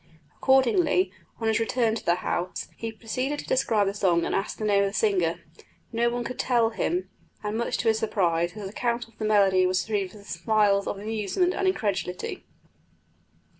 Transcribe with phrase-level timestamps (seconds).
[0.37, 4.57] Accordingly, on his return to the house he proceeded to describe the song and ask
[4.57, 5.41] the name of the singer.
[5.91, 7.07] No one could tell him,
[7.43, 10.97] and much to his surprise, his account of the melody was received with smiles of
[10.97, 12.43] amusement and incredulity.